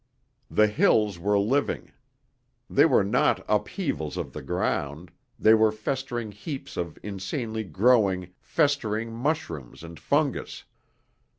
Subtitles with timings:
[0.49, 1.91] The hills were living.
[2.67, 9.13] They were not upheavals of the ground, they were festering heaps of insanely growing, festering
[9.13, 10.63] mushrooms and fungus.